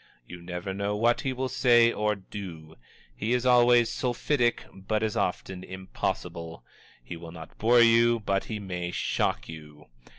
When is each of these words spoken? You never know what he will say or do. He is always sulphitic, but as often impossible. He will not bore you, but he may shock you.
You 0.27 0.41
never 0.41 0.73
know 0.73 0.95
what 0.95 1.21
he 1.21 1.31
will 1.31 1.47
say 1.47 1.91
or 1.91 2.15
do. 2.15 2.75
He 3.15 3.33
is 3.33 3.45
always 3.45 3.87
sulphitic, 3.91 4.63
but 4.73 5.03
as 5.03 5.15
often 5.15 5.63
impossible. 5.63 6.63
He 7.03 7.15
will 7.15 7.31
not 7.31 7.55
bore 7.59 7.81
you, 7.81 8.19
but 8.19 8.45
he 8.45 8.57
may 8.57 8.89
shock 8.89 9.47
you. 9.47 9.89